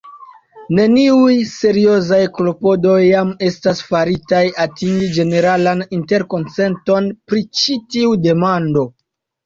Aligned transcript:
Neniuj 0.77 1.35
seriozaj 1.49 2.19
klopodoj 2.39 2.97
jam 3.09 3.35
estas 3.51 3.85
faritaj 3.91 4.43
atingi 4.67 5.13
ĝeneralan 5.21 5.87
interkonsenton 6.01 7.15
pri 7.29 7.49
ĉi 7.63 7.81
tiu 7.95 8.21
demando. 8.29 8.93